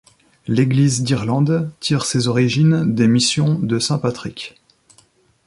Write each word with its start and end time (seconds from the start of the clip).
L'Église 0.47 1.03
d'Irlande 1.03 1.69
tire 1.79 2.05
ses 2.05 2.27
origines 2.27 2.91
des 2.95 3.07
missions 3.07 3.59
de 3.59 3.77
saint 3.77 3.99
Patrick. 3.99 4.55